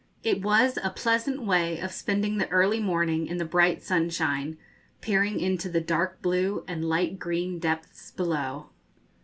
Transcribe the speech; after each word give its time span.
It 0.23 0.41
was 0.41 0.79
a 0.81 0.89
pleasant 0.89 1.43
way 1.43 1.77
of 1.79 1.91
spending 1.91 2.39
the 2.39 2.49
early 2.49 2.79
morning 2.79 3.27
in 3.27 3.37
the 3.37 3.45
bright 3.45 3.83
sunshine, 3.83 4.57
peering 4.99 5.39
into 5.39 5.69
the 5.69 5.79
dark 5.79 6.23
blue 6.23 6.63
and 6.67 6.83
light 6.89 7.19
green 7.19 7.59
depths 7.59 8.09
below. 8.09 8.71